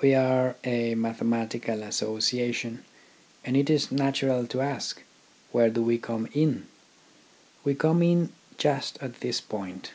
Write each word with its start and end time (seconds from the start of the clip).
We 0.00 0.14
are 0.14 0.56
a 0.64 0.94
Mathematical 0.94 1.82
Association, 1.82 2.82
and 3.44 3.58
it 3.58 3.68
is 3.68 3.92
natural 3.92 4.46
to 4.46 4.62
ask: 4.62 5.02
Where 5.52 5.68
do 5.68 5.82
we 5.82 5.98
come 5.98 6.28
in? 6.32 6.66
We 7.62 7.74
come 7.74 8.02
in 8.02 8.30
just 8.56 8.96
at 9.02 9.20
this 9.20 9.42
point. 9.42 9.92